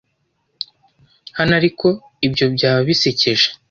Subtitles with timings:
[1.37, 1.87] hano ariko
[2.27, 3.47] ibyo byaba bisekeje